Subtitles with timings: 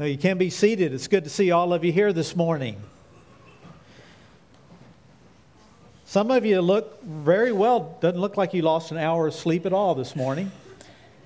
[0.00, 0.94] Uh, you can be seated.
[0.94, 2.76] It's good to see all of you here this morning.
[6.06, 7.98] Some of you look very well.
[8.00, 10.50] Doesn't look like you lost an hour of sleep at all this morning.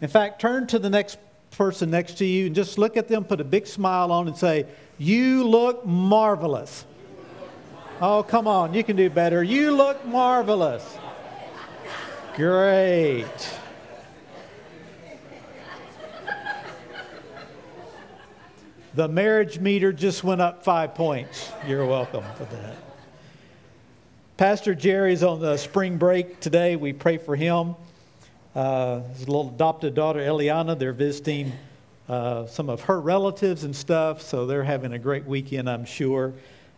[0.01, 1.19] In fact, turn to the next
[1.53, 4.37] person next to you and just look at them, put a big smile on, and
[4.37, 4.67] say,
[4.99, 6.85] You look marvelous.
[8.01, 9.45] Oh, come on, you can do better.
[9.45, 10.99] You look marvelous.
[12.35, 13.27] Great.
[18.97, 21.53] The marriage meter just went up five points.
[21.67, 22.77] You're welcome for that.
[24.39, 26.77] Pastor Jerry's on the spring break today.
[26.77, 27.75] We pray for him.
[28.55, 31.53] Uh, his little adopted daughter, Eliana, they're visiting
[32.09, 36.33] uh, some of her relatives and stuff, so they're having a great weekend, I'm sure.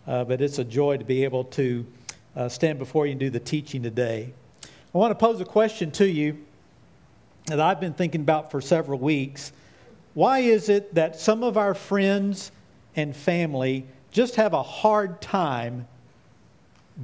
[0.05, 1.87] Uh, but it's a joy to be able to
[2.35, 4.33] uh, stand before you and do the teaching today.
[4.93, 6.37] I want to pose a question to you
[7.47, 9.53] that I've been thinking about for several weeks.
[10.19, 12.51] Why is it that some of our friends
[12.97, 15.87] and family just have a hard time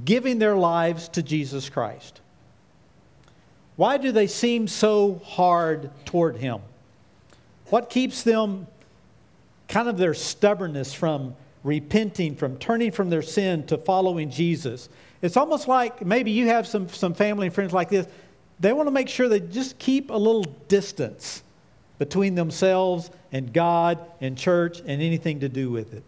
[0.03, 2.19] giving their lives to Jesus Christ?
[3.77, 6.59] Why do they seem so hard toward Him?
[7.67, 8.67] What keeps them
[9.69, 14.89] kind of their stubbornness from repenting, from turning from their sin to following Jesus?
[15.21, 18.07] It's almost like maybe you have some, some family and friends like this.
[18.59, 21.43] They want to make sure they just keep a little distance
[21.97, 26.03] between themselves and God and church and anything to do with it.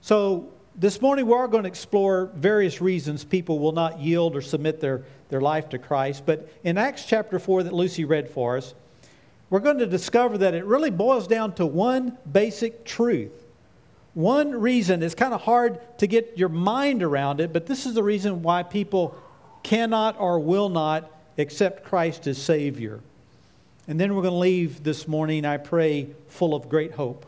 [0.00, 0.48] So,
[0.78, 4.78] this morning we are going to explore various reasons people will not yield or submit
[4.78, 6.24] their, their life to Christ.
[6.26, 8.74] But in Acts chapter 4, that Lucy read for us,
[9.48, 13.32] we're going to discover that it really boils down to one basic truth.
[14.12, 17.94] One reason, it's kind of hard to get your mind around it, but this is
[17.94, 19.16] the reason why people
[19.62, 23.00] cannot or will not accept Christ as Savior.
[23.88, 27.24] And then we're going to leave this morning, I pray, full of great hope.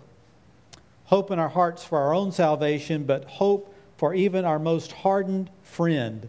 [1.04, 5.50] Hope in our hearts for our own salvation, but hope for even our most hardened
[5.62, 6.28] friend.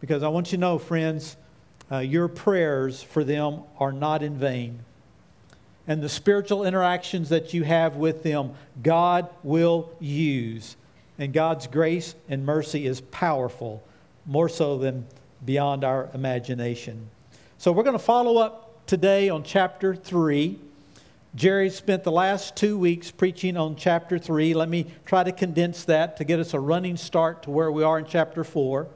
[0.00, 1.36] Because I want you to know, friends,
[1.92, 4.80] uh, your prayers for them are not in vain.
[5.86, 10.74] And the spiritual interactions that you have with them, God will use.
[11.18, 13.82] And God's grace and mercy is powerful,
[14.24, 15.06] more so than
[15.44, 17.08] beyond our imagination.
[17.58, 20.58] So we're going to follow up today on chapter 3.
[21.34, 24.54] Jerry spent the last two weeks preaching on chapter 3.
[24.54, 27.82] Let me try to condense that to get us a running start to where we
[27.82, 28.86] are in chapter 4.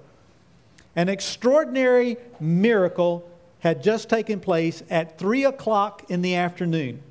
[0.96, 3.28] An extraordinary miracle
[3.60, 7.02] had just taken place at 3 o'clock in the afternoon.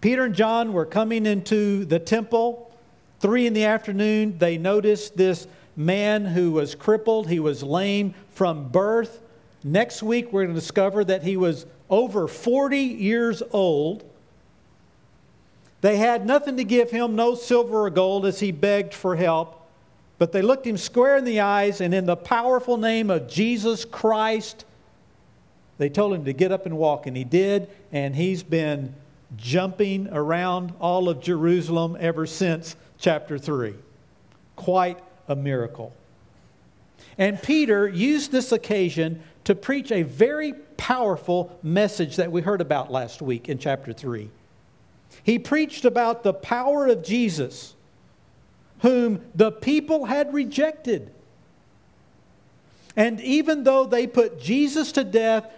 [0.00, 2.72] Peter and John were coming into the temple.
[3.20, 5.46] 3 in the afternoon, they noticed this
[5.76, 9.21] man who was crippled, he was lame from birth.
[9.64, 14.04] Next week, we're going to discover that he was over 40 years old.
[15.82, 19.58] They had nothing to give him, no silver or gold, as he begged for help.
[20.18, 23.84] But they looked him square in the eyes, and in the powerful name of Jesus
[23.84, 24.64] Christ,
[25.78, 27.06] they told him to get up and walk.
[27.06, 28.94] And he did, and he's been
[29.36, 33.74] jumping around all of Jerusalem ever since chapter 3.
[34.56, 34.98] Quite
[35.28, 35.92] a miracle.
[37.18, 42.90] And Peter used this occasion to preach a very powerful message that we heard about
[42.90, 44.30] last week in chapter 3.
[45.22, 47.74] He preached about the power of Jesus,
[48.80, 51.12] whom the people had rejected.
[52.96, 55.50] And even though they put Jesus to death,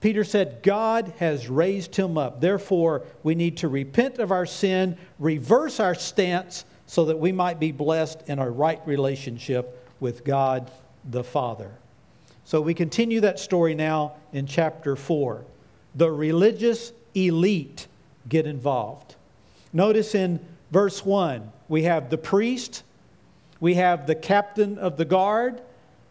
[0.00, 2.40] Peter said, God has raised him up.
[2.40, 7.60] Therefore, we need to repent of our sin, reverse our stance, so that we might
[7.60, 10.70] be blessed in a right relationship with God
[11.04, 11.70] the Father.
[12.52, 15.42] So we continue that story now in chapter 4.
[15.94, 17.86] The religious elite
[18.28, 19.16] get involved.
[19.72, 20.38] Notice in
[20.70, 22.82] verse 1, we have the priest,
[23.58, 25.62] we have the captain of the guard,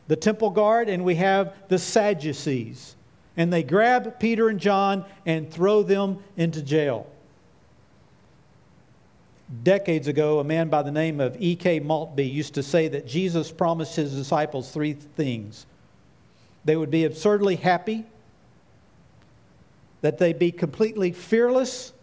[0.07, 2.95] the temple guard, and we have the Sadducees.
[3.37, 7.05] And they grab Peter and John and throw them into jail.
[9.61, 11.81] Decades ago, a man by the name of E.K.
[11.81, 15.67] Maltby used to say that Jesus promised his disciples three things
[16.65, 18.05] they would be absurdly happy,
[20.01, 21.93] that they'd be completely fearless,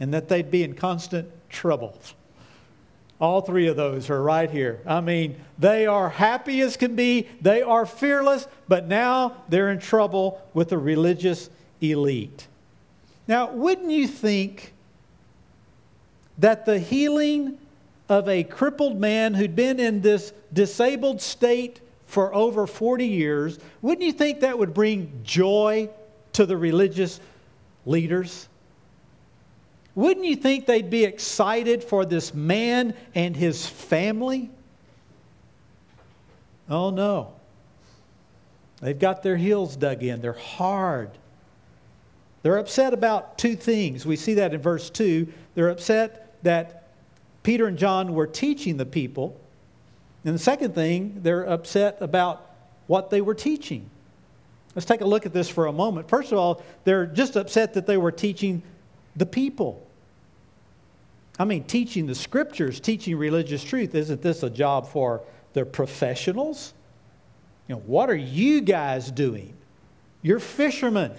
[0.00, 1.98] and that they'd be in constant trouble.
[3.18, 4.80] All three of those are right here.
[4.86, 9.78] I mean, they are happy as can be, they are fearless, but now they're in
[9.78, 11.48] trouble with the religious
[11.80, 12.46] elite.
[13.26, 14.74] Now, wouldn't you think
[16.38, 17.58] that the healing
[18.08, 24.06] of a crippled man who'd been in this disabled state for over 40 years, wouldn't
[24.06, 25.88] you think that would bring joy
[26.32, 27.20] to the religious
[27.84, 28.48] leaders?
[29.96, 34.50] wouldn't you think they'd be excited for this man and his family?
[36.68, 37.32] Oh no.
[38.80, 41.10] They've got their heels dug in, they're hard.
[42.42, 44.06] They're upset about two things.
[44.06, 45.26] We see that in verse 2.
[45.54, 46.90] They're upset that
[47.42, 49.40] Peter and John were teaching the people.
[50.26, 52.50] And the second thing, they're upset about
[52.88, 53.88] what they were teaching.
[54.74, 56.08] Let's take a look at this for a moment.
[56.08, 58.62] First of all, they're just upset that they were teaching
[59.14, 59.86] the people.
[61.38, 66.74] I mean, teaching the scriptures, teaching religious truth, isn't this a job for the professionals?
[67.68, 69.54] You know, what are you guys doing?
[70.22, 71.12] You're fishermen.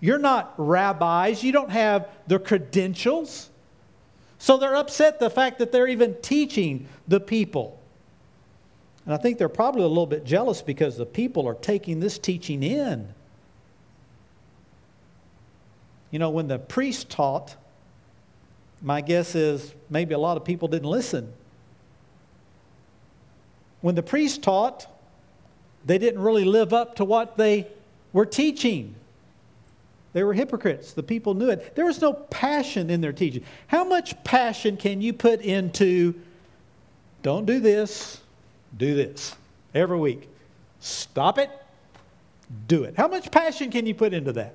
[0.00, 1.44] You're not rabbis.
[1.44, 3.50] You don't have the credentials.
[4.38, 7.80] So they're upset the fact that they're even teaching the people.
[9.06, 12.18] And I think they're probably a little bit jealous because the people are taking this
[12.18, 13.08] teaching in.
[16.10, 17.54] You know, when the priest taught,
[18.82, 21.32] my guess is maybe a lot of people didn't listen.
[23.80, 24.86] When the priest taught,
[25.84, 27.68] they didn't really live up to what they
[28.12, 28.96] were teaching.
[30.14, 30.94] They were hypocrites.
[30.94, 31.76] The people knew it.
[31.76, 33.44] There was no passion in their teaching.
[33.68, 36.14] How much passion can you put into,
[37.22, 38.20] don't do this,
[38.76, 39.34] do this
[39.74, 40.28] every week?
[40.80, 41.50] Stop it,
[42.68, 42.94] do it.
[42.96, 44.54] How much passion can you put into that?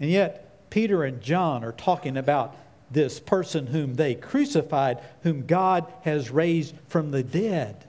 [0.00, 2.56] And yet, Peter and John are talking about
[2.90, 7.84] this person whom they crucified, whom God has raised from the dead.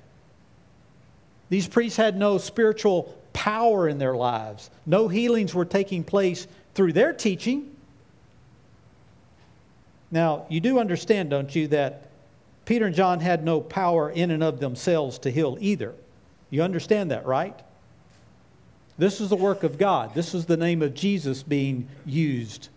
[1.49, 6.93] These priests had no spiritual power in their lives, no healings were taking place through
[6.93, 7.73] their teaching.
[10.09, 12.06] Now, you do understand, don't you, that
[12.67, 15.95] Peter and John had no power in and of themselves to heal either.
[16.49, 17.57] You understand that, right?
[18.97, 20.13] This is the work of God.
[20.13, 22.67] This is the name of Jesus being used.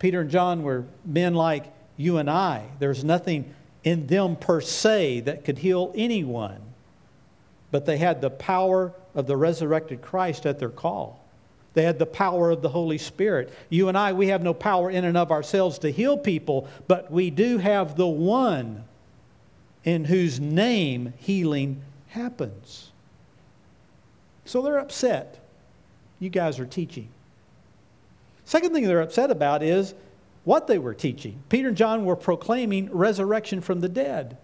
[0.00, 2.64] Peter and John were men like you and I.
[2.80, 3.54] There's nothing
[3.84, 6.60] in them per se that could heal anyone,
[7.70, 11.23] but they had the power of the resurrected Christ at their call.
[11.74, 13.52] They had the power of the Holy Spirit.
[13.68, 17.10] You and I, we have no power in and of ourselves to heal people, but
[17.10, 18.84] we do have the one
[19.82, 22.90] in whose name healing happens.
[24.44, 25.38] So they're upset.
[26.20, 27.08] You guys are teaching.
[28.44, 29.94] Second thing they're upset about is
[30.44, 31.42] what they were teaching.
[31.48, 34.36] Peter and John were proclaiming resurrection from the dead.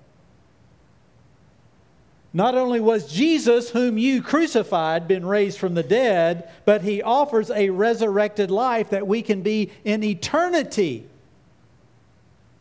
[2.32, 7.50] Not only was Jesus, whom you crucified, been raised from the dead, but he offers
[7.50, 11.06] a resurrected life that we can be in eternity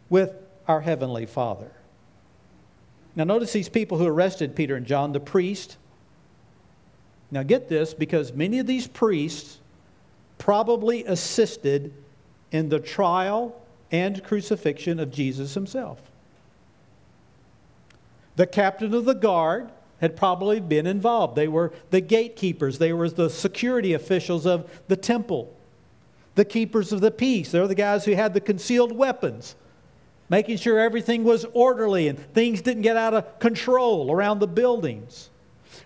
[0.09, 0.33] with
[0.67, 1.71] our Heavenly Father.
[3.15, 5.77] Now, notice these people who arrested Peter and John, the priest,
[7.31, 9.59] now, get this because many of these priests
[10.37, 11.93] probably assisted
[12.51, 13.55] in the trial
[13.91, 16.01] and crucifixion of Jesus himself.
[18.39, 19.69] The captain of the guard
[19.99, 21.35] had probably been involved.
[21.35, 25.53] They were the gatekeepers, they were the security officials of the temple,
[26.35, 27.51] the keepers of the peace.
[27.51, 29.55] They're the guys who had the concealed weapons,
[30.29, 35.31] making sure everything was orderly and things didn't get out of control around the buildings.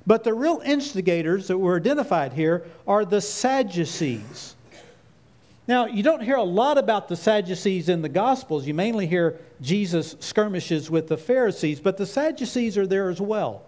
[0.05, 4.53] But the real instigators that were identified here are the Sadducees.
[5.65, 8.67] Now, you don't hear a lot about the Sadducees in the Gospels.
[8.67, 13.63] You mainly hear Jesus skirmishes with the Pharisees, but the Sadducees are there as well.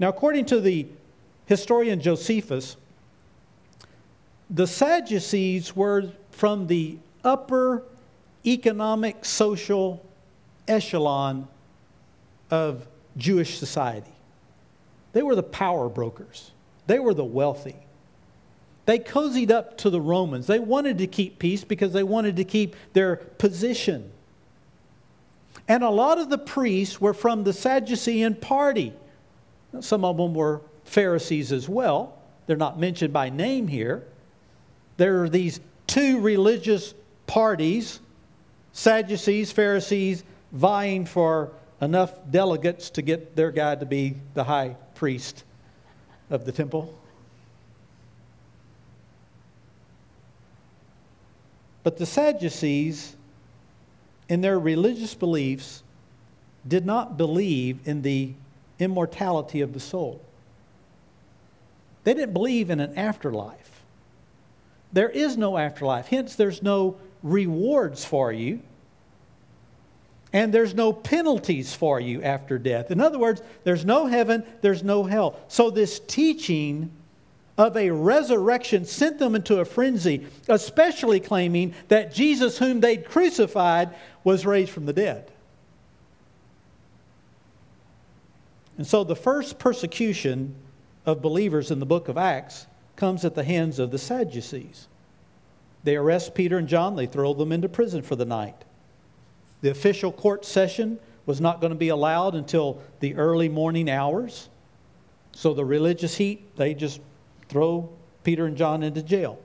[0.00, 0.88] Now, according to the
[1.46, 2.76] historian Josephus,
[4.48, 7.84] the Sadducees were from the upper
[8.44, 10.04] economic social
[10.66, 11.46] echelon
[12.50, 14.10] of Jewish society.
[15.12, 16.50] They were the power brokers,
[16.88, 17.76] they were the wealthy.
[18.90, 20.48] They cozied up to the Romans.
[20.48, 24.10] They wanted to keep peace because they wanted to keep their position.
[25.68, 28.92] And a lot of the priests were from the Sadducean party.
[29.78, 32.18] Some of them were Pharisees as well.
[32.48, 34.08] They're not mentioned by name here.
[34.96, 36.92] There are these two religious
[37.28, 38.00] parties
[38.72, 45.44] Sadducees, Pharisees, vying for enough delegates to get their guy to be the high priest
[46.28, 46.99] of the temple.
[51.82, 53.16] But the Sadducees,
[54.28, 55.82] in their religious beliefs,
[56.66, 58.32] did not believe in the
[58.78, 60.20] immortality of the soul.
[62.04, 63.82] They didn't believe in an afterlife.
[64.92, 68.60] There is no afterlife, hence, there's no rewards for you
[70.32, 72.90] and there's no penalties for you after death.
[72.90, 75.40] In other words, there's no heaven, there's no hell.
[75.48, 76.90] So, this teaching
[77.60, 83.94] of a resurrection sent them into a frenzy, especially claiming that Jesus, whom they'd crucified,
[84.24, 85.30] was raised from the dead.
[88.78, 90.54] And so the first persecution
[91.04, 94.88] of believers in the book of Acts comes at the hands of the Sadducees.
[95.84, 98.56] They arrest Peter and John, they throw them into prison for the night.
[99.60, 104.48] The official court session was not going to be allowed until the early morning hours.
[105.32, 107.00] So the religious heat, they just
[107.50, 107.90] throw
[108.24, 109.38] Peter and John into jail.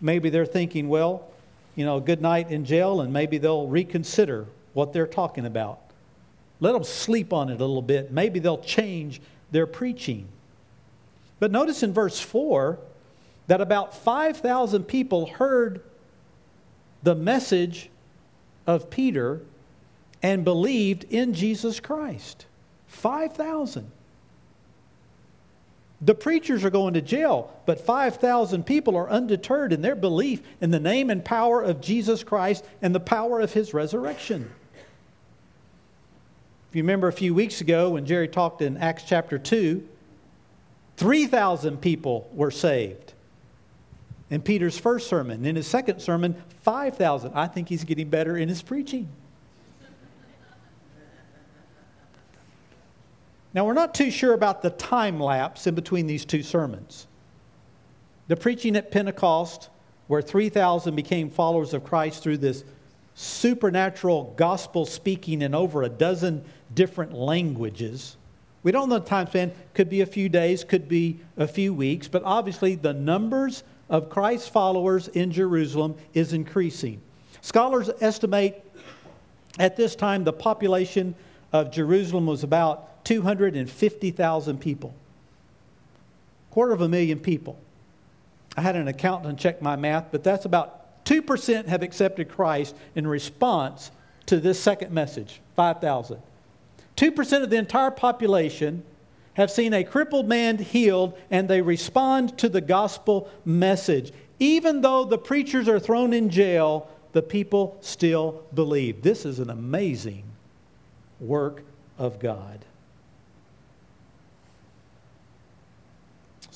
[0.00, 1.28] Maybe they're thinking, well,
[1.74, 5.80] you know, good night in jail, and maybe they'll reconsider what they're talking about.
[6.60, 8.12] Let them sleep on it a little bit.
[8.12, 10.28] Maybe they'll change their preaching.
[11.38, 12.78] But notice in verse 4
[13.48, 15.82] that about 5,000 people heard
[17.02, 17.90] the message
[18.66, 19.40] of Peter
[20.22, 22.46] and believed in Jesus Christ.
[22.88, 23.90] 5,000.
[26.00, 30.70] The preachers are going to jail, but 5,000 people are undeterred in their belief in
[30.70, 34.50] the name and power of Jesus Christ and the power of his resurrection.
[36.70, 39.88] If you remember a few weeks ago when Jerry talked in Acts chapter 2,
[40.98, 43.14] 3,000 people were saved.
[44.28, 47.32] In Peter's first sermon, in his second sermon, 5,000.
[47.32, 49.08] I think he's getting better in his preaching.
[53.54, 57.06] Now, we're not too sure about the time lapse in between these two sermons.
[58.28, 59.70] The preaching at Pentecost,
[60.08, 62.64] where 3,000 became followers of Christ through this
[63.14, 68.16] supernatural gospel speaking in over a dozen different languages.
[68.62, 69.52] We don't know the time span.
[69.74, 74.10] Could be a few days, could be a few weeks, but obviously the numbers of
[74.10, 77.00] Christ's followers in Jerusalem is increasing.
[77.40, 78.64] Scholars estimate
[79.58, 81.14] at this time the population
[81.52, 84.92] of Jerusalem was about 250,000 people.
[86.50, 87.56] Quarter of a million people.
[88.56, 93.06] I had an accountant check my math, but that's about 2% have accepted Christ in
[93.06, 93.92] response
[94.26, 96.20] to this second message 5,000.
[96.96, 98.82] 2% of the entire population
[99.34, 104.12] have seen a crippled man healed and they respond to the gospel message.
[104.40, 109.02] Even though the preachers are thrown in jail, the people still believe.
[109.02, 110.24] This is an amazing
[111.20, 111.62] work
[111.98, 112.64] of God.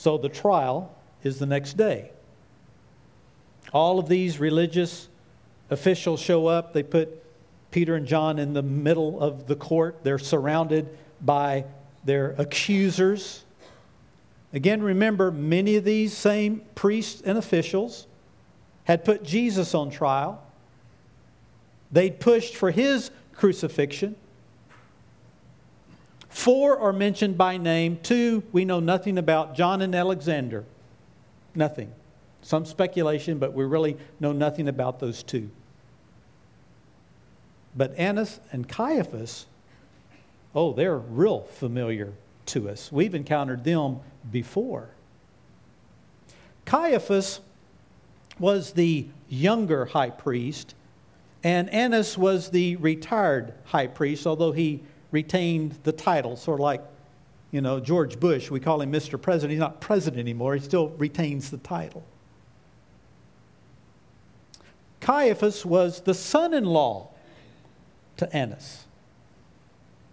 [0.00, 2.10] So the trial is the next day.
[3.70, 5.10] All of these religious
[5.68, 6.72] officials show up.
[6.72, 7.22] They put
[7.70, 9.98] Peter and John in the middle of the court.
[10.02, 10.88] They're surrounded
[11.20, 11.66] by
[12.02, 13.44] their accusers.
[14.54, 18.06] Again, remember, many of these same priests and officials
[18.84, 20.42] had put Jesus on trial.
[21.92, 24.16] They'd pushed for his crucifixion.
[26.30, 27.98] Four are mentioned by name.
[28.02, 30.64] Two we know nothing about John and Alexander.
[31.54, 31.92] Nothing.
[32.42, 35.50] Some speculation, but we really know nothing about those two.
[37.76, 39.46] But Annas and Caiaphas,
[40.54, 42.12] oh, they're real familiar
[42.46, 42.90] to us.
[42.90, 44.88] We've encountered them before.
[46.64, 47.40] Caiaphas
[48.38, 50.74] was the younger high priest,
[51.42, 56.82] and Annas was the retired high priest, although he retained the title, sort of like,
[57.50, 58.50] you know, George Bush.
[58.50, 59.20] We call him Mr.
[59.20, 59.52] President.
[59.52, 62.04] He's not president anymore, he still retains the title.
[65.00, 67.08] Caiaphas was the son in law
[68.18, 68.84] to Annas.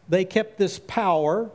[0.10, 1.50] They kept this power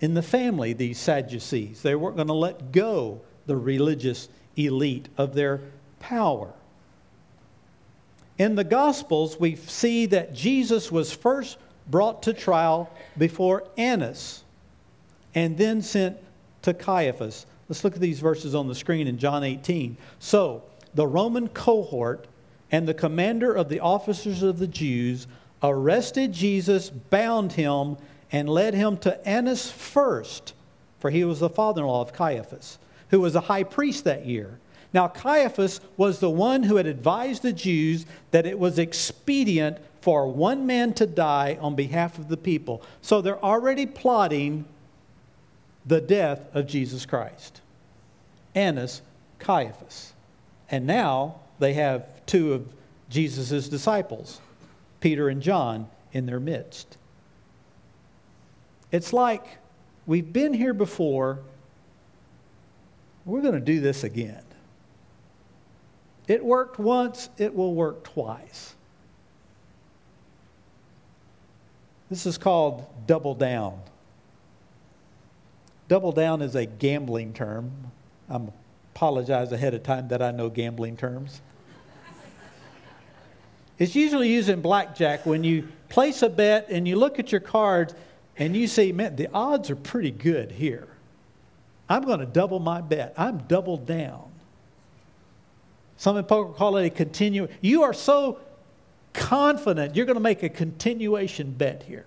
[0.00, 1.82] in the family, these Sadducees.
[1.82, 5.62] They weren't going to let go the religious elite of their
[6.00, 6.52] power.
[8.36, 11.58] In the Gospels, we see that Jesus was first
[11.90, 14.44] brought to trial before Annas,
[15.34, 16.16] and then sent
[16.62, 17.46] to Caiaphas.
[17.68, 19.96] Let's look at these verses on the screen in John 18.
[20.18, 20.62] So,
[20.94, 22.26] the Roman cohort
[22.70, 25.26] and the commander of the officers of the Jews
[25.62, 27.96] arrested Jesus, bound him,
[28.30, 30.54] and led him to Annas first,
[30.98, 32.78] for he was the father in law of Caiaphas,
[33.10, 34.58] who was a high priest that year.
[34.92, 39.78] Now, Caiaphas was the one who had advised the Jews that it was expedient
[40.08, 42.80] for one man to die on behalf of the people.
[43.02, 44.64] So they're already plotting
[45.84, 47.60] the death of Jesus Christ.
[48.54, 49.02] Annas,
[49.38, 50.14] Caiaphas.
[50.70, 52.66] And now they have two of
[53.10, 54.40] Jesus' disciples,
[55.00, 56.96] Peter and John, in their midst.
[58.90, 59.58] It's like
[60.06, 61.40] we've been here before,
[63.26, 64.42] we're going to do this again.
[66.26, 68.74] It worked once, it will work twice.
[72.10, 73.80] This is called double down.
[75.88, 77.70] Double down is a gambling term.
[78.30, 78.40] I
[78.94, 81.40] apologize ahead of time that I know gambling terms.
[83.78, 87.40] it's usually used in blackjack when you place a bet and you look at your
[87.40, 87.94] cards
[88.36, 90.88] and you see, man, the odds are pretty good here.
[91.88, 93.14] I'm going to double my bet.
[93.16, 94.30] I'm doubled down.
[95.96, 97.48] Some in poker call it a continue.
[97.60, 98.38] You are so
[99.18, 102.06] confident you're going to make a continuation bet here.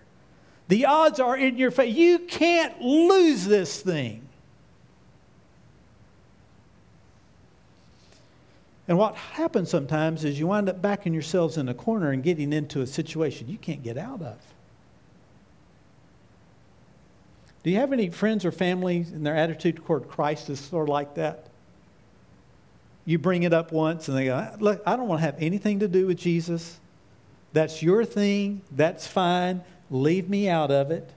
[0.68, 1.90] The odds are in your favor.
[1.90, 4.28] You can't lose this thing.
[8.88, 12.52] And what happens sometimes is you wind up backing yourselves in a corner and getting
[12.52, 14.38] into a situation you can't get out of.
[17.64, 20.90] Do you have any friends or family in their attitude toward Christ is sort of
[20.90, 21.46] like that?
[23.06, 25.80] You bring it up once and they go, Look, I don't want to have anything
[25.80, 26.80] to do with Jesus.
[27.54, 28.62] That's your thing.
[28.72, 29.64] That's fine.
[29.90, 31.12] Leave me out of it.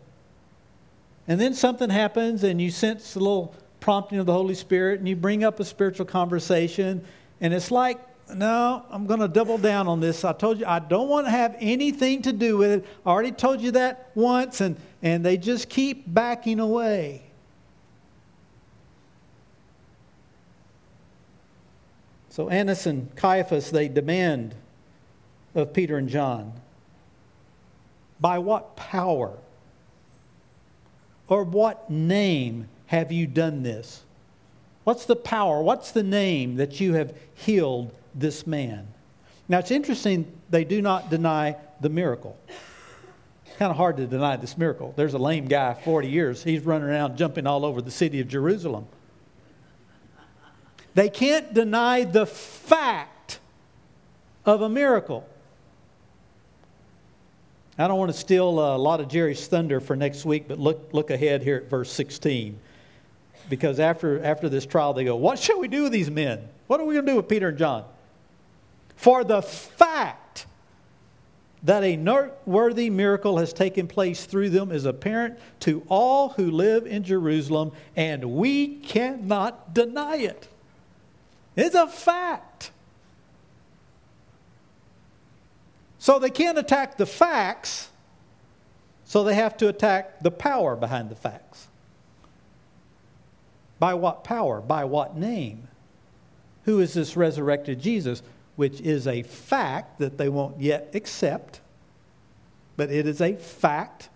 [1.27, 5.09] And then something happens and you sense a little prompting of the Holy Spirit and
[5.09, 7.05] you bring up a spiritual conversation.
[7.41, 7.99] And it's like,
[8.35, 10.25] no, I'm going to double down on this.
[10.25, 12.87] I told you I don't want to have anything to do with it.
[13.05, 17.23] I already told you that once, and, and they just keep backing away.
[22.31, 24.55] So Annas and Caiaphas, they demand
[25.55, 26.53] of Peter and John
[28.21, 29.37] by what power
[31.29, 34.03] or what name have you done this?
[34.85, 35.63] What's the power?
[35.63, 38.87] What's the name that you have healed this man?
[39.49, 42.39] Now it's interesting, they do not deny the miracle.
[43.59, 44.93] Kind of hard to deny this miracle.
[44.97, 48.29] There's a lame guy, 40 years, he's running around jumping all over the city of
[48.29, 48.87] Jerusalem.
[50.95, 53.41] They can't deny the fact
[54.45, 55.29] of a miracle.
[57.77, 60.91] I don't want to steal a lot of Jerry's thunder for next week, but look,
[60.93, 62.59] look ahead here at verse 16.
[63.51, 66.49] Because after, after this trial, they go, What shall we do with these men?
[66.67, 67.85] What are we going to do with Peter and John?
[68.97, 70.47] For the fact
[71.65, 76.87] that a noteworthy miracle has taken place through them is apparent to all who live
[76.87, 80.49] in Jerusalem, and we cannot deny it.
[81.57, 82.54] It's a fact.
[86.05, 87.89] So they can't attack the facts,
[89.07, 91.67] so they have to attack the power behind the facts.
[93.79, 94.61] By what power?
[94.61, 95.67] By what name?
[96.65, 98.23] Who is this resurrected Jesus?
[98.57, 101.63] Which is a fact that they won't yet accept,
[102.77, 104.11] but it is a fact.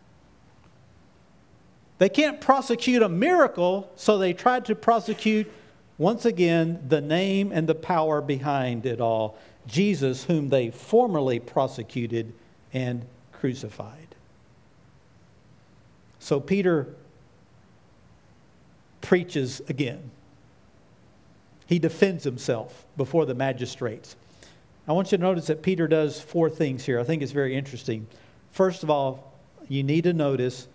[1.96, 5.51] They can't prosecute a miracle, so they tried to prosecute
[5.96, 9.38] once again the name and the power behind it all.
[9.68, 12.33] Jesus, whom they formerly prosecuted
[12.72, 14.16] and crucified.
[16.18, 16.88] So Peter
[19.00, 20.11] preaches again.
[21.66, 24.16] He defends himself before the magistrates.
[24.88, 26.98] I want you to notice that Peter does four things here.
[26.98, 28.07] I think it's very interesting.
[28.52, 29.33] First of all,
[29.68, 30.66] you need to notice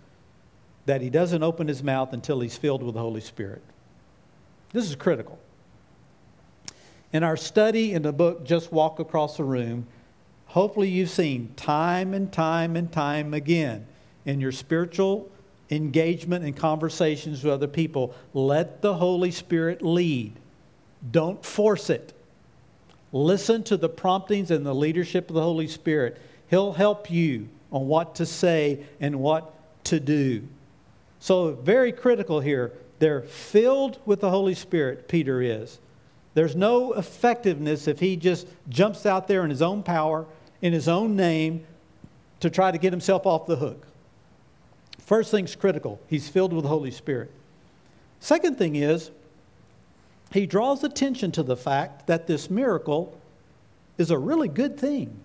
[0.85, 3.63] that he doesn't open his mouth until he's filled with the Holy Spirit.
[4.71, 5.39] This is critical.
[7.13, 9.85] In our study in the book, Just Walk Across the Room,
[10.47, 13.85] hopefully you've seen time and time and time again
[14.25, 15.29] in your spiritual
[15.69, 20.33] engagement and conversations with other people, let the Holy Spirit lead.
[21.11, 22.13] Don't force it.
[23.11, 26.19] Listen to the promptings and the leadership of the Holy Spirit.
[26.49, 29.53] He'll help you on what to say and what
[29.85, 30.47] to do.
[31.19, 32.73] So, very critical here.
[32.99, 35.79] They're filled with the Holy Spirit, Peter is.
[36.33, 40.25] There's no effectiveness if he just jumps out there in his own power,
[40.61, 41.65] in his own name,
[42.39, 43.85] to try to get himself off the hook.
[44.99, 47.31] First thing's critical he's filled with the Holy Spirit.
[48.19, 49.11] Second thing is,
[50.31, 53.19] he draws attention to the fact that this miracle
[53.97, 55.15] is a really good thing.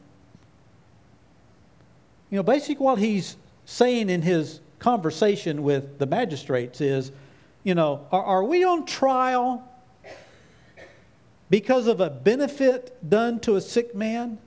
[2.30, 7.10] You know, basically, what he's saying in his conversation with the magistrates is,
[7.64, 9.67] you know, are, are we on trial
[11.50, 14.38] because of a benefit done to a sick man?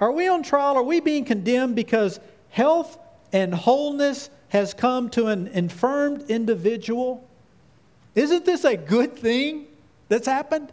[0.00, 0.76] Are we on trial?
[0.76, 2.18] Are we being condemned because
[2.50, 2.98] health
[3.32, 7.26] and wholeness has come to an infirmed individual?
[8.14, 9.66] Isn't this a good thing
[10.08, 10.72] that's happened?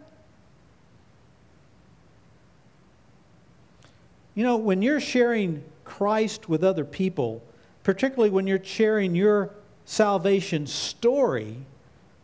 [4.35, 7.43] You know, when you're sharing Christ with other people,
[7.83, 9.51] particularly when you're sharing your
[9.85, 11.57] salvation story,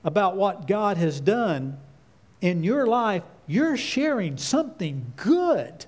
[0.05, 1.77] about what God has done
[2.39, 5.85] in your life, you're sharing something good.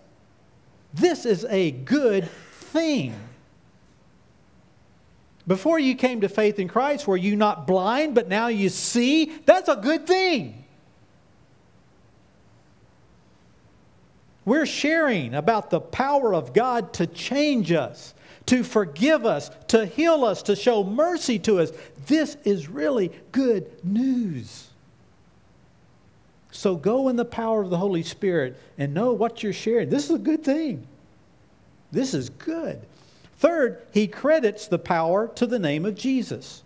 [0.94, 3.14] This is a good thing.
[5.46, 9.32] Before you came to faith in Christ, were you not blind, but now you see?
[9.46, 10.66] That's a good thing.
[14.44, 18.14] We're sharing about the power of God to change us,
[18.48, 21.72] to forgive us, to heal us, to show mercy to us.
[22.08, 24.68] This is really good news.
[26.52, 29.90] So go in the power of the Holy Spirit and know what you're sharing.
[29.90, 30.88] This is a good thing.
[31.92, 32.82] This is good.
[33.38, 36.64] Third, he credits the power to the name of Jesus.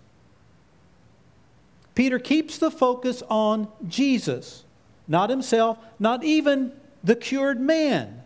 [1.94, 4.63] Peter keeps the focus on Jesus,
[5.08, 6.72] not himself, not even
[7.04, 8.20] the cured man.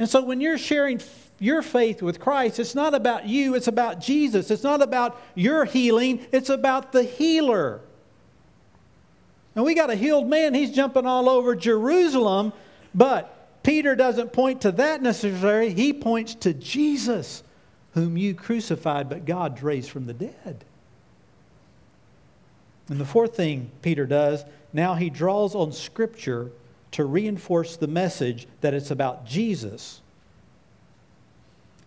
[0.00, 0.98] And so when you're sharing
[1.38, 4.50] your faith with Christ, it's not about you, it's about Jesus.
[4.50, 7.82] It's not about your healing, it's about the healer.
[9.54, 12.54] And we got a healed man, he's jumping all over Jerusalem,
[12.94, 15.74] but Peter doesn't point to that necessarily.
[15.74, 17.42] He points to Jesus,
[17.92, 20.64] whom you crucified, but God raised from the dead.
[22.88, 26.52] And the fourth thing Peter does, now he draws on Scripture
[26.92, 30.00] to reinforce the message that it's about Jesus.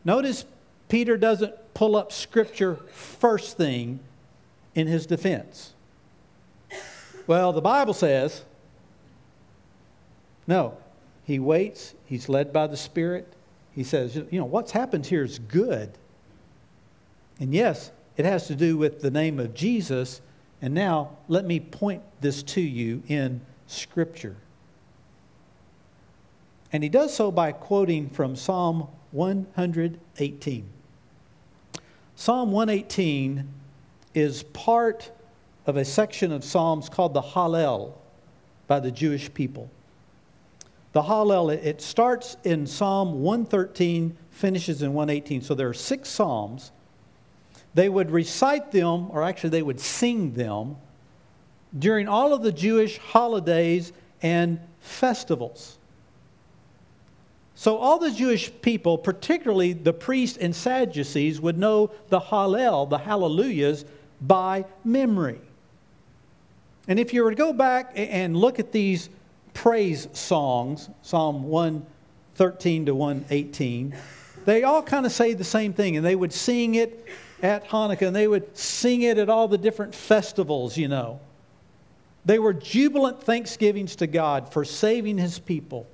[0.05, 0.45] Notice
[0.89, 3.99] Peter doesn't pull up Scripture first thing
[4.75, 5.73] in his defense.
[7.27, 8.43] Well, the Bible says,
[10.45, 10.77] no,
[11.25, 11.93] he waits.
[12.05, 13.31] He's led by the Spirit.
[13.73, 15.91] He says, you know, what's happened here is good.
[17.39, 20.21] And yes, it has to do with the name of Jesus.
[20.61, 24.35] And now let me point this to you in Scripture.
[26.73, 30.65] And he does so by quoting from Psalm 118.
[32.15, 33.47] Psalm 118
[34.15, 35.11] is part
[35.67, 37.93] of a section of Psalms called the Hallel
[38.65, 39.69] by the Jewish people.
[40.93, 45.43] The Hallel, it starts in Psalm 113, finishes in 118.
[45.43, 46.71] So there are six Psalms.
[47.75, 50.77] They would recite them, or actually, they would sing them
[51.77, 55.77] during all of the Jewish holidays and festivals.
[57.55, 62.97] So, all the Jewish people, particularly the priests and Sadducees, would know the Hallel, the
[62.97, 63.85] Hallelujahs,
[64.21, 65.39] by memory.
[66.87, 69.09] And if you were to go back and look at these
[69.53, 73.95] praise songs, Psalm 113 to 118,
[74.45, 77.05] they all kind of say the same thing, and they would sing it
[77.41, 81.19] at Hanukkah, and they would sing it at all the different festivals, you know.
[82.25, 85.87] They were jubilant thanksgivings to God for saving his people.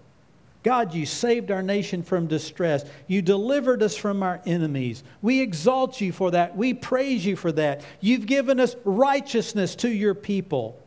[0.61, 2.83] God, you saved our nation from distress.
[3.07, 5.03] You delivered us from our enemies.
[5.21, 6.57] We exalt you for that.
[6.57, 7.81] We praise you for that.
[8.01, 10.77] You've given us righteousness to your people.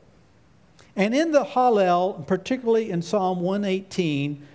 [0.94, 4.46] And in the Hallel, particularly in Psalm 118,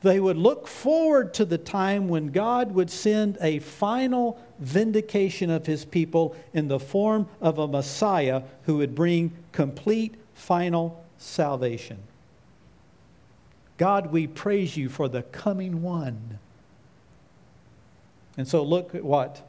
[0.00, 5.64] they would look forward to the time when God would send a final vindication of
[5.64, 11.98] his people in the form of a Messiah who would bring complete final salvation.
[13.82, 16.38] God, we praise you for the coming one.
[18.36, 19.42] And so look at what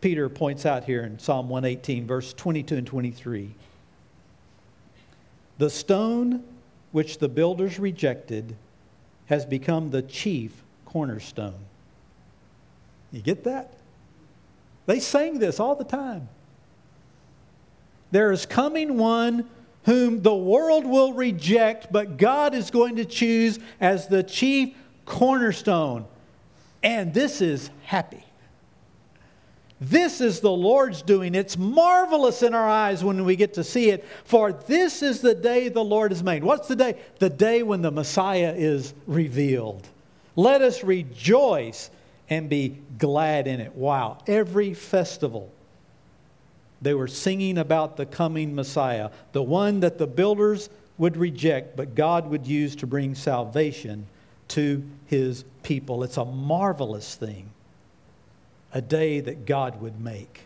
[0.00, 3.54] Peter points out here in Psalm 118, verse 22 and 23.
[5.58, 6.42] The stone
[6.92, 8.56] which the builders rejected
[9.26, 11.66] has become the chief cornerstone.
[13.12, 13.74] You get that?
[14.86, 16.30] They sang this all the time.
[18.10, 19.50] There is coming one
[19.84, 26.06] whom the world will reject, but God is going to choose as the chief cornerstone.
[26.82, 28.24] And this is happy.
[29.80, 31.34] This is the Lord's doing.
[31.34, 34.06] It's marvelous in our eyes when we get to see it.
[34.24, 36.44] For this is the day the Lord has made.
[36.44, 36.96] What's the day?
[37.18, 39.86] The day when the Messiah is revealed.
[40.36, 41.90] Let us rejoice
[42.30, 43.74] and be glad in it.
[43.74, 44.18] Wow.
[44.26, 45.52] Every festival,
[46.82, 51.94] they were singing about the coming Messiah, the one that the builders would reject, but
[51.94, 54.06] God would use to bring salvation
[54.48, 56.04] to his people.
[56.04, 57.50] It's a marvelous thing
[58.72, 60.42] a day that God would make.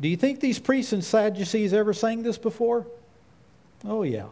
[0.00, 2.86] Do you think these priests and Sadducees ever sang this before?
[3.84, 4.26] Oh, yeah.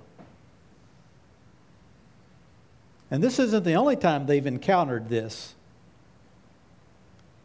[3.10, 5.54] And this isn't the only time they've encountered this.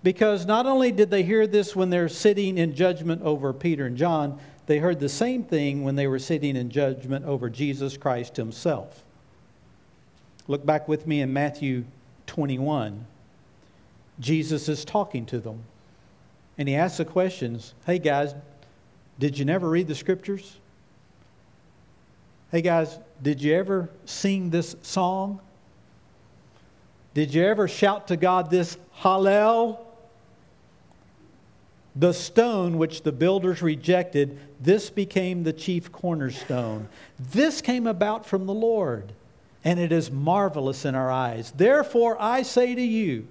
[0.03, 3.97] Because not only did they hear this when they're sitting in judgment over Peter and
[3.97, 8.35] John, they heard the same thing when they were sitting in judgment over Jesus Christ
[8.35, 9.03] himself.
[10.47, 11.85] Look back with me in Matthew
[12.27, 13.05] 21.
[14.19, 15.63] Jesus is talking to them.
[16.57, 18.33] And he asks the questions Hey, guys,
[19.19, 20.57] did you never read the scriptures?
[22.51, 25.41] Hey, guys, did you ever sing this song?
[27.13, 29.79] Did you ever shout to God this Hallel?
[31.99, 36.89] The stone which the builders rejected, this became the chief cornerstone.
[37.17, 39.13] This came about from the Lord,
[39.63, 41.51] and it is marvelous in our eyes.
[41.55, 43.27] Therefore, I say to you,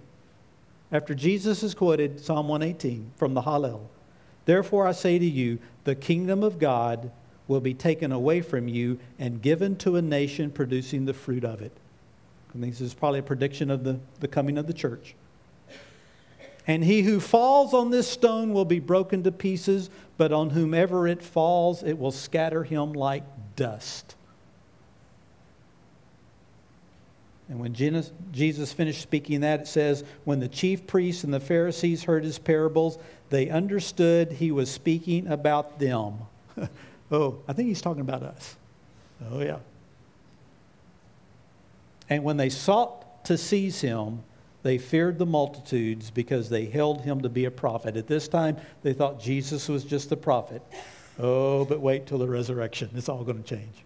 [0.91, 3.83] after Jesus has quoted Psalm 118 from the Hallel,
[4.47, 7.13] therefore I say to you, the kingdom of God
[7.47, 11.63] will be taken away from you and given to a nation producing the fruit of
[11.63, 11.73] it.
[12.53, 15.15] And this is probably a prediction of the, the coming of the church.
[16.67, 21.07] And he who falls on this stone will be broken to pieces, but on whomever
[21.07, 23.23] it falls, it will scatter him like
[23.55, 24.17] dust.
[27.49, 32.03] And when Jesus finished speaking that, it says, When the chief priests and the Pharisees
[32.03, 32.99] heard his parables,
[33.31, 36.15] they understood he was speaking about them.
[37.13, 38.57] oh, I think he's talking about us.
[39.31, 39.59] Oh, yeah.
[42.09, 44.23] And when they sought to seize him,
[44.67, 47.97] they feared the multitudes because they held him to be a prophet.
[47.97, 50.61] At this time, they thought Jesus was just a prophet.
[51.21, 52.91] Oh, but wait till the resurrection.
[52.97, 53.85] It's all going to change.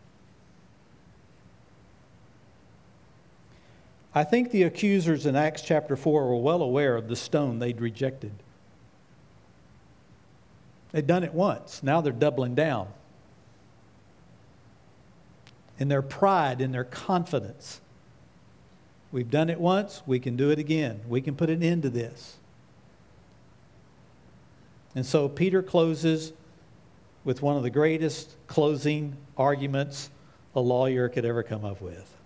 [4.14, 7.78] I think the accusers in Acts chapter 4 were well aware of the stone they'd
[7.78, 8.32] rejected.
[10.92, 11.82] They'd done it once.
[11.82, 12.88] Now they're doubling down.
[15.78, 17.82] In their pride, in their confidence.
[19.12, 21.00] We've done it once, we can do it again.
[21.08, 22.36] We can put an end to this.
[24.94, 26.32] And so Peter closes
[27.24, 30.10] with one of the greatest closing arguments
[30.54, 32.16] a lawyer could ever come up with.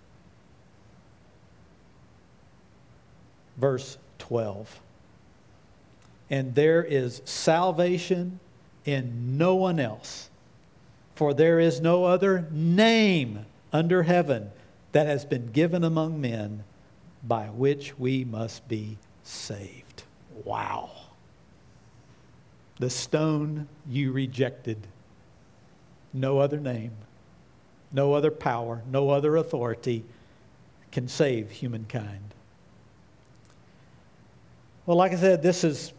[3.57, 4.79] Verse 12.
[6.29, 8.39] And there is salvation
[8.85, 10.29] in no one else.
[11.15, 14.51] For there is no other name under heaven
[14.91, 16.63] that has been given among men
[17.27, 20.03] by which we must be saved.
[20.43, 20.91] Wow.
[22.79, 24.77] The stone you rejected,
[26.13, 26.91] no other name,
[27.91, 30.03] no other power, no other authority
[30.91, 32.33] can save humankind.
[34.85, 35.93] Well, like I said, this has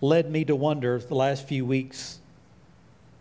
[0.00, 2.18] led me to wonder the last few weeks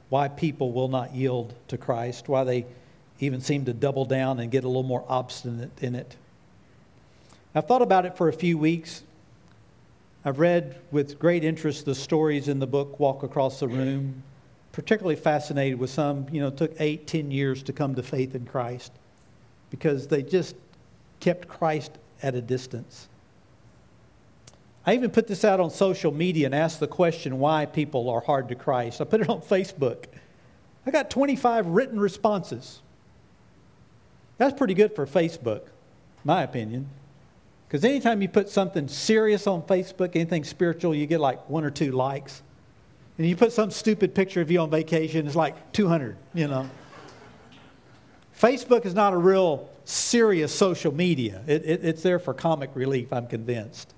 [0.10, 2.66] why people will not yield to Christ, why they
[3.20, 6.16] even seem to double down and get a little more obstinate in it.
[7.54, 9.04] I've thought about it for a few weeks.
[10.24, 14.24] I've read with great interest the stories in the book Walk Across the Room,
[14.72, 18.46] particularly fascinated with some, you know, took eight, ten years to come to faith in
[18.46, 18.94] Christ
[19.70, 20.56] because they just
[21.20, 21.92] kept Christ
[22.24, 23.10] at a distance.
[24.86, 28.22] I even put this out on social media and asked the question why people are
[28.22, 29.02] hard to Christ.
[29.02, 30.06] I put it on Facebook.
[30.86, 32.82] I got 25 written responses.
[34.38, 35.64] That's pretty good for Facebook,
[36.24, 36.90] my opinion.
[37.72, 41.72] Because anytime you put something serious on Facebook, anything spiritual, you get like one or
[41.72, 42.44] two likes.
[43.18, 46.70] And you put some stupid picture of you on vacation, it's like 200, you know.
[48.38, 51.44] Facebook is not a real serious social media.
[51.48, 53.94] It, it, it's there for comic relief, I'm convinced.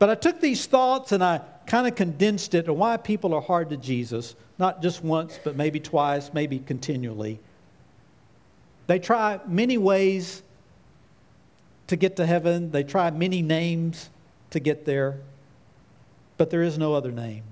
[0.00, 3.40] But I took these thoughts and I kind of condensed it on why people are
[3.40, 7.38] hard to Jesus, not just once, but maybe twice, maybe continually.
[8.88, 10.42] They try many ways
[11.90, 14.10] to get to heaven, they try many names
[14.50, 15.18] to get there,
[16.36, 17.42] but there is no other name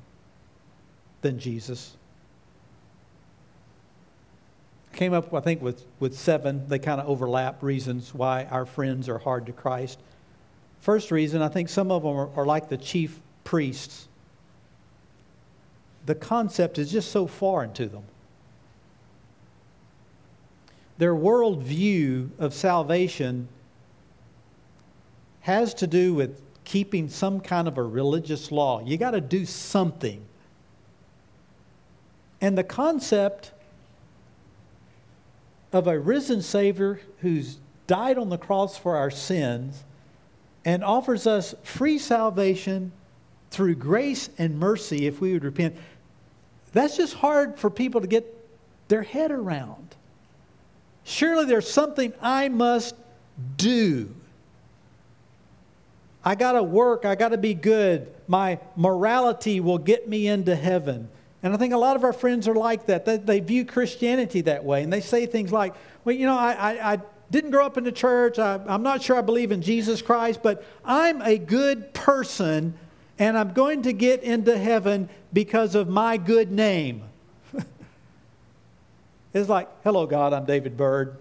[1.22, 1.96] than Jesus.
[4.92, 6.68] Came up, I think, with, with seven.
[6.68, 9.98] They kind of overlap reasons why our friends are hard to Christ.
[10.78, 14.06] First reason, I think some of them are, are like the chief priests.
[16.06, 18.04] The concept is just so foreign to them.
[20.98, 23.48] Their worldview of salvation
[25.40, 28.80] has to do with keeping some kind of a religious law.
[28.84, 30.22] You got to do something.
[32.40, 33.52] And the concept
[35.72, 39.84] of a risen Savior who's died on the cross for our sins
[40.64, 42.92] and offers us free salvation
[43.50, 45.74] through grace and mercy if we would repent.
[46.72, 48.34] That's just hard for people to get
[48.88, 49.96] their head around.
[51.04, 52.94] Surely there's something I must
[53.56, 54.14] do.
[56.28, 58.14] I got to work, I got to be good.
[58.26, 61.08] My morality will get me into heaven.
[61.42, 63.06] And I think a lot of our friends are like that.
[63.06, 64.82] They, they view Christianity that way.
[64.82, 66.98] And they say things like, well, you know, I, I, I
[67.30, 68.38] didn't grow up in the church.
[68.38, 72.74] I, I'm not sure I believe in Jesus Christ, but I'm a good person
[73.18, 77.04] and I'm going to get into heaven because of my good name.
[79.32, 81.16] it's like, hello, God, I'm David Bird.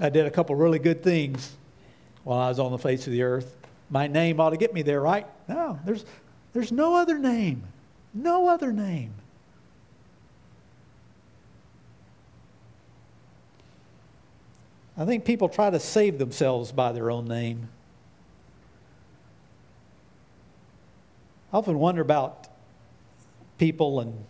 [0.00, 1.52] I did a couple really good things
[2.24, 3.56] while I was on the face of the earth.
[3.90, 5.26] My name ought to get me there, right?
[5.48, 6.04] No, there's,
[6.52, 7.62] There's no other name.
[8.14, 9.12] No other name.
[14.96, 17.68] I think people try to save themselves by their own name.
[21.52, 22.48] I often wonder about
[23.58, 24.24] people and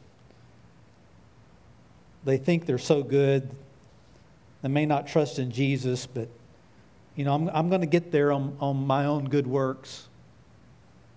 [2.24, 3.50] they think they're so good.
[4.62, 6.28] They may not trust in Jesus, but
[7.16, 10.09] you know, I'm, I'm going to get there on, on my own good works.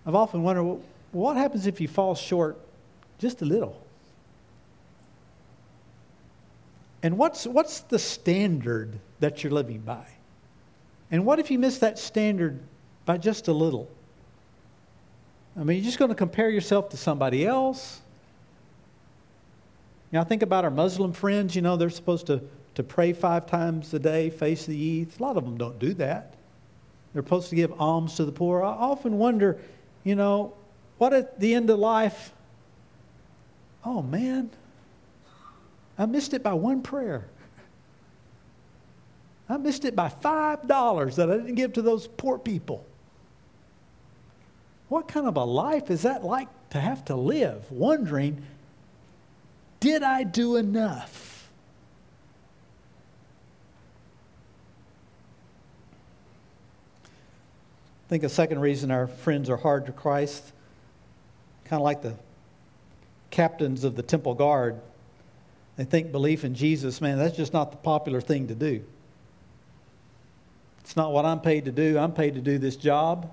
[0.06, 0.80] I've often wondered well,
[1.12, 2.58] what happens if you fall short
[3.18, 3.80] just a little?
[7.02, 10.04] And what's, what's the standard that you're living by?
[11.10, 12.58] And what if you miss that standard
[13.04, 13.88] by just a little?
[15.58, 18.00] I mean, you're just going to compare yourself to somebody else?
[20.12, 21.54] Now, think about our Muslim friends.
[21.56, 22.42] You know, they're supposed to,
[22.76, 25.18] to pray five times a day, face the Eid.
[25.18, 26.34] A lot of them don't do that.
[27.12, 28.62] They're supposed to give alms to the poor.
[28.62, 29.58] I often wonder,
[30.04, 30.52] you know,
[30.98, 32.32] what at the end of life?
[33.82, 34.50] Oh, man,
[35.98, 37.24] I missed it by one prayer.
[39.48, 42.84] I missed it by $5 that I didn't give to those poor people.
[44.88, 48.42] What kind of a life is that like to have to live, wondering,
[49.80, 51.25] did I do enough?
[58.06, 60.52] I think a second reason our friends are hard to Christ,
[61.64, 62.14] kind of like the
[63.30, 64.80] captains of the temple guard,
[65.76, 68.82] they think belief in Jesus, man, that's just not the popular thing to do.
[70.80, 71.98] It's not what I'm paid to do.
[71.98, 73.30] I'm paid to do this job.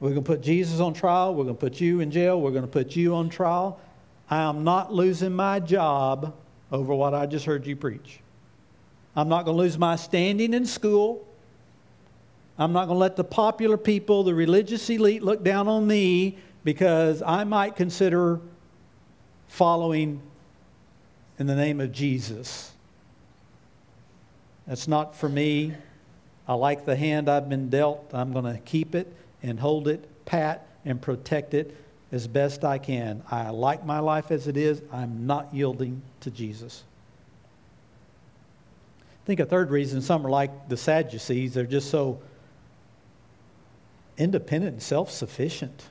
[0.00, 1.34] We're going to put Jesus on trial.
[1.34, 2.40] We're going to put you in jail.
[2.40, 3.78] We're going to put you on trial.
[4.30, 6.34] I am not losing my job
[6.72, 8.20] over what I just heard you preach.
[9.14, 11.27] I'm not going to lose my standing in school.
[12.58, 16.38] I'm not going to let the popular people, the religious elite, look down on me
[16.64, 18.40] because I might consider
[19.46, 20.20] following
[21.38, 22.72] in the name of Jesus.
[24.66, 25.72] That's not for me.
[26.48, 28.10] I like the hand I've been dealt.
[28.12, 31.76] I'm going to keep it and hold it, pat and protect it
[32.10, 33.22] as best I can.
[33.30, 34.82] I like my life as it is.
[34.92, 36.82] I'm not yielding to Jesus.
[39.00, 42.18] I think a third reason some are like the Sadducees, they're just so
[44.18, 45.84] independent and self sufficient.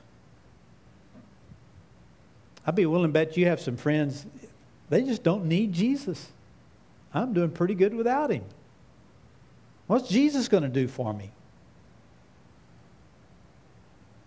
[2.66, 4.26] I'd be willing to bet you have some friends,
[4.90, 6.28] they just don't need Jesus.
[7.12, 8.44] I'm doing pretty good without him.
[9.86, 11.30] What's Jesus going to do for me?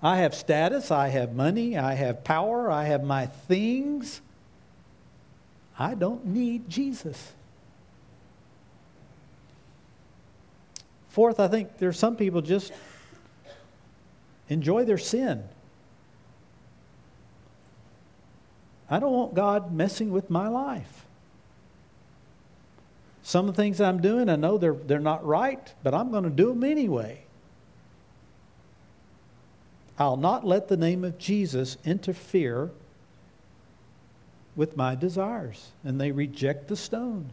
[0.02, 4.22] I have status, I have money, I have power, I have my things.
[5.78, 7.34] I don't need Jesus.
[11.10, 12.72] Fourth, I think there's some people just
[14.52, 15.44] enjoy their sin.
[18.90, 21.06] I don't want God messing with my life.
[23.24, 26.26] Some of the things I'm doing, I know they're, they're not right, but I'm going
[26.26, 27.22] to do them anyway.
[29.98, 32.72] I'll not let the name of Jesus interfere
[34.58, 35.72] with my desires.
[35.86, 37.30] And they reject the stone.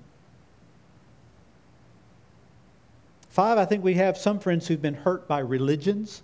[3.31, 6.23] Five, I think we have some friends who've been hurt by religions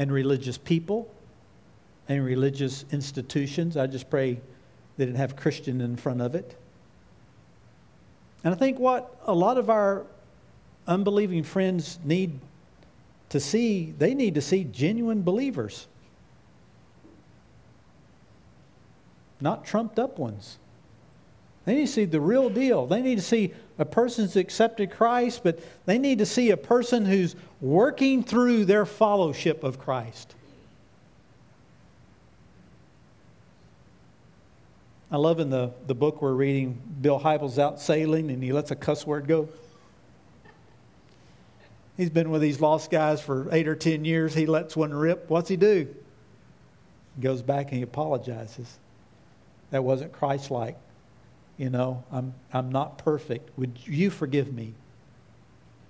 [0.00, 1.12] and religious people
[2.08, 3.76] and religious institutions.
[3.76, 4.40] I just pray
[4.96, 6.56] they didn't have Christian in front of it.
[8.42, 10.06] And I think what a lot of our
[10.86, 12.40] unbelieving friends need
[13.28, 15.86] to see, they need to see genuine believers,
[19.38, 20.56] not trumped up ones.
[21.66, 22.86] They need to see the real deal.
[22.86, 27.06] They need to see a person's accepted Christ, but they need to see a person
[27.06, 30.34] who's working through their fellowship of Christ.
[35.10, 38.70] I love in the, the book we're reading, Bill Hybels out sailing and he lets
[38.70, 39.48] a cuss word go.
[41.96, 44.34] He's been with these lost guys for eight or ten years.
[44.34, 45.28] He lets one rip.
[45.30, 45.88] What's he do?
[47.16, 48.78] He goes back and he apologizes.
[49.70, 50.76] That wasn't Christ like.
[51.60, 53.50] You know, I'm, I'm not perfect.
[53.58, 54.72] Would you forgive me?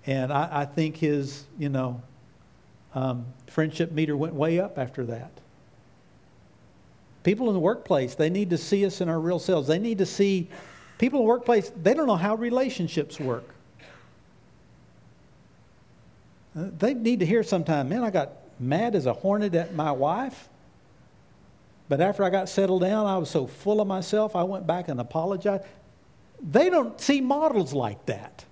[0.04, 2.02] And I, I think his, you know,
[2.92, 5.30] um, friendship meter went way up after that.
[7.22, 9.68] People in the workplace, they need to see us in our real selves.
[9.68, 10.48] They need to see
[10.98, 13.54] people in the workplace, they don't know how relationships work.
[16.58, 19.92] Uh, they need to hear sometime, man, I got mad as a hornet at my
[19.92, 20.48] wife.
[21.90, 24.88] But after I got settled down, I was so full of myself, I went back
[24.88, 25.64] and apologized.
[26.40, 28.44] They don't see models like that.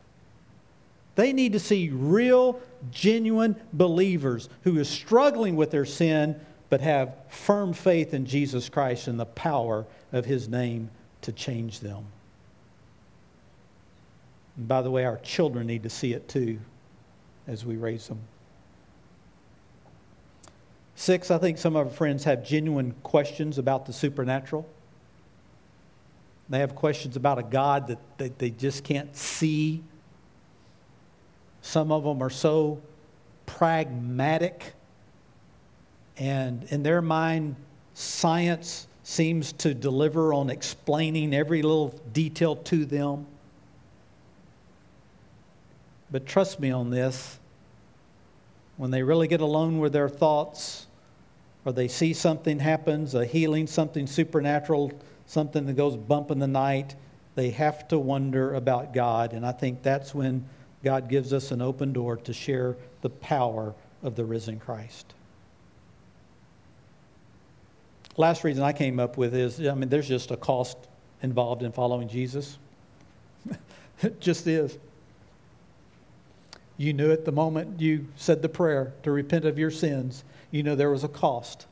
[1.14, 2.60] They need to see real,
[2.90, 9.06] genuine believers who are struggling with their sin but have firm faith in Jesus Christ
[9.06, 10.90] and the power of his name
[11.22, 12.04] to change them.
[14.56, 16.58] And by the way, our children need to see it too
[17.46, 18.18] as we raise them.
[20.98, 24.68] Six, I think some of our friends have genuine questions about the supernatural.
[26.48, 29.84] They have questions about a God that they, they just can't see.
[31.62, 32.82] Some of them are so
[33.46, 34.74] pragmatic,
[36.16, 37.54] and in their mind,
[37.94, 43.24] science seems to deliver on explaining every little detail to them.
[46.10, 47.38] But trust me on this
[48.76, 50.86] when they really get alone with their thoughts,
[51.68, 54.90] or they see something happens, a healing, something supernatural,
[55.26, 56.94] something that goes bump in the night,
[57.34, 59.34] they have to wonder about God.
[59.34, 60.48] And I think that's when
[60.82, 65.12] God gives us an open door to share the power of the risen Christ.
[68.16, 70.78] Last reason I came up with is I mean, there's just a cost
[71.22, 72.56] involved in following Jesus.
[74.02, 74.78] it just is.
[76.78, 80.62] You knew at the moment you said the prayer to repent of your sins, you
[80.62, 81.66] know there was a cost.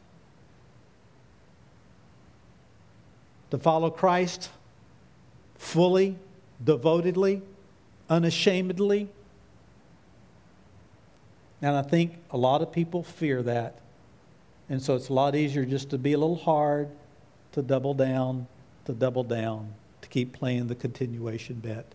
[3.51, 4.51] To follow Christ
[5.57, 6.17] fully,
[6.63, 7.43] devotedly,
[8.11, 9.09] unashamedly.
[11.63, 13.79] And I think a lot of people fear that.
[14.69, 16.89] And so it's a lot easier just to be a little hard,
[17.53, 18.47] to double down,
[18.85, 19.73] to double down,
[20.03, 21.87] to keep playing the continuation bet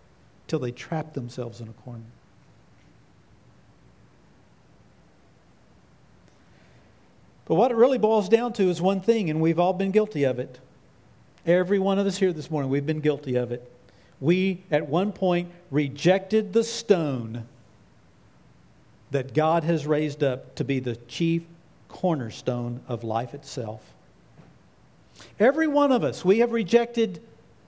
[0.48, 2.04] till they trap themselves in a corner.
[7.52, 10.24] But what it really boils down to is one thing, and we've all been guilty
[10.24, 10.58] of it.
[11.46, 13.70] Every one of us here this morning, we've been guilty of it.
[14.22, 17.46] We, at one point, rejected the stone
[19.12, 21.44] that God has raised up to be the chief
[21.90, 23.82] cornerstone of life itself.
[25.38, 27.22] Every one of us, we have rejected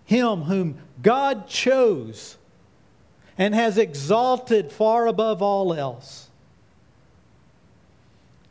[0.05, 2.37] Him whom God chose
[3.37, 6.29] and has exalted far above all else.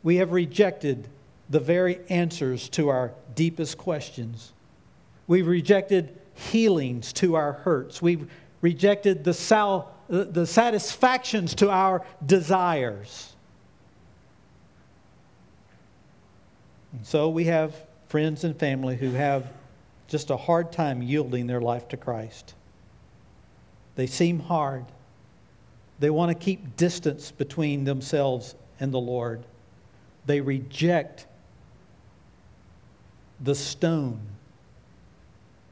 [0.03, 1.07] We have rejected
[1.53, 4.53] the very answers to our deepest questions.
[5.27, 8.01] We've rejected healings to our hurts.
[8.01, 8.27] We've
[8.61, 13.35] rejected the, sal- the satisfactions to our desires.
[16.93, 17.75] And so we have
[18.07, 19.47] friends and family who have
[20.07, 22.55] just a hard time yielding their life to Christ.
[23.95, 24.85] They seem hard.
[25.99, 29.43] They want to keep distance between themselves and the Lord.
[30.25, 31.27] They reject
[33.43, 34.21] the stone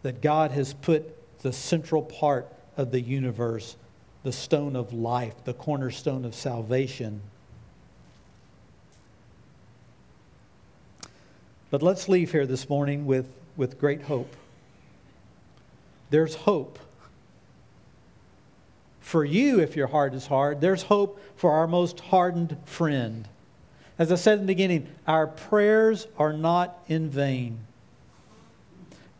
[0.03, 3.75] that God has put the central part of the universe,
[4.23, 7.21] the stone of life, the cornerstone of salvation.
[11.69, 14.35] But let's leave here this morning with, with great hope.
[16.09, 16.77] There's hope.
[18.99, 23.27] For you, if your heart is hard, there's hope for our most hardened friend.
[24.01, 27.59] As I said in the beginning, our prayers are not in vain.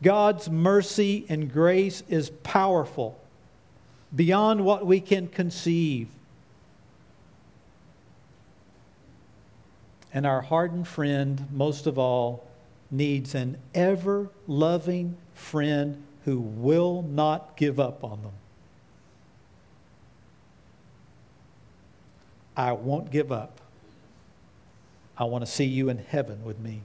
[0.02, 3.20] God's mercy and grace is powerful
[4.16, 6.08] beyond what we can conceive.
[10.12, 12.48] And our hardened friend, most of all,
[12.90, 18.34] needs an ever loving friend who will not give up on them.
[22.58, 23.61] I won't give up.
[25.22, 26.82] I want to see you in heaven with me.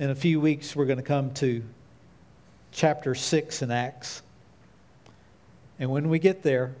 [0.00, 1.62] In a few weeks, we're going to come to
[2.72, 4.22] chapter 6 in Acts.
[5.78, 6.74] And when we get there,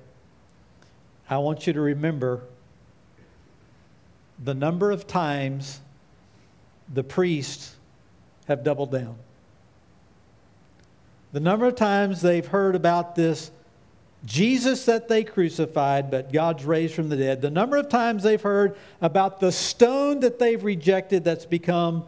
[1.30, 2.42] I want you to remember
[4.42, 5.80] the number of times
[6.92, 7.76] the priests
[8.48, 9.14] have doubled down.
[11.32, 13.52] The number of times they've heard about this
[14.24, 17.40] Jesus that they crucified, but God's raised from the dead.
[17.42, 22.04] The number of times they've heard about the stone that they've rejected that's become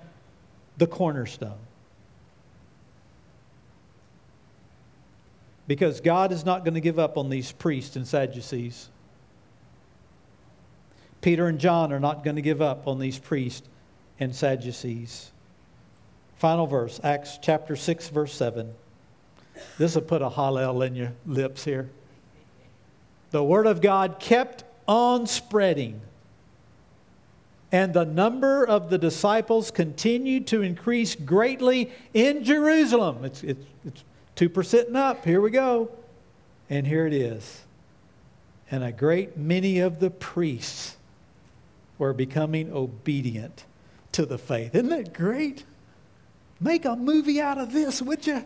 [0.79, 1.59] the cornerstone.
[5.67, 8.89] Because God is not going to give up on these priests and Sadducees.
[11.21, 13.69] Peter and John are not going to give up on these priests
[14.19, 15.31] and Sadducees.
[16.37, 18.73] Final verse, Acts chapter 6, verse 7.
[19.77, 21.91] This will put a hallel in your lips here.
[23.31, 26.01] The word of God kept on spreading
[27.71, 33.25] and the number of the disciples continued to increase greatly in Jerusalem.
[33.25, 34.05] It's, it's, it's
[34.37, 35.25] 2% and up.
[35.25, 35.91] Here we go.
[36.71, 37.63] And here it is.
[38.71, 40.97] And a great many of the priests
[41.99, 43.65] We're becoming obedient
[44.13, 44.75] to the faith.
[44.75, 45.65] Isn't that great?
[46.61, 48.45] Make a movie out of this, would you?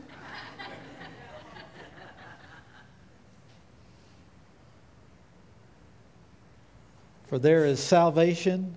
[7.32, 8.76] For there is salvation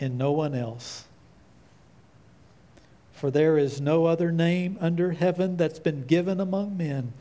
[0.00, 1.04] in no one else.
[3.12, 7.12] For there is no other name under heaven that's been given among men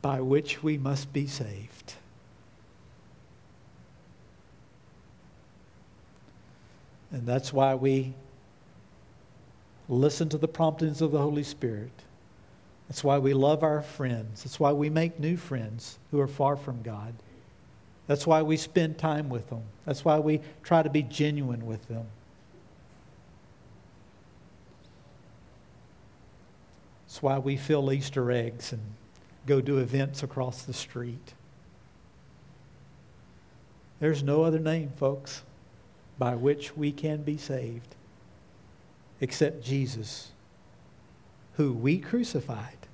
[0.00, 1.92] by which we must be saved.
[7.12, 8.14] And that's why we
[9.90, 11.92] listen to the promptings of the Holy Spirit.
[12.88, 14.42] That's why we love our friends.
[14.42, 17.12] That's why we make new friends who are far from God.
[18.10, 19.62] That's why we spend time with them.
[19.86, 22.06] That's why we try to be genuine with them.
[27.06, 28.82] That's why we fill Easter eggs and
[29.46, 31.34] go do events across the street.
[34.00, 35.44] There's no other name, folks,
[36.18, 37.94] by which we can be saved
[39.20, 40.32] except Jesus,
[41.52, 42.88] who we crucified,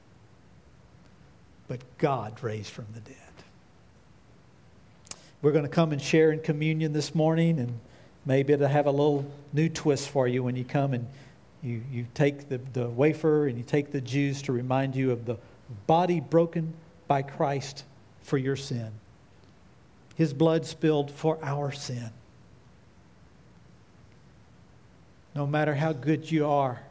[1.68, 3.25] but God raised from the dead.
[5.46, 7.78] We're going to come and share in communion this morning, and
[8.24, 11.06] maybe it'll have a little new twist for you when you come and
[11.62, 15.24] you, you take the, the wafer and you take the juice to remind you of
[15.24, 15.36] the
[15.86, 16.74] body broken
[17.06, 17.84] by Christ
[18.22, 18.90] for your sin,
[20.16, 22.10] his blood spilled for our sin.
[25.36, 26.82] No matter how good you are,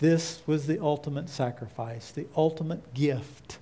[0.00, 3.58] this was the ultimate sacrifice, the ultimate gift,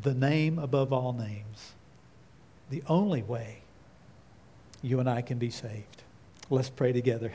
[0.00, 1.72] the name above all names,
[2.70, 3.58] the only way
[4.82, 6.02] you and I can be saved.
[6.50, 7.30] Let's pray together.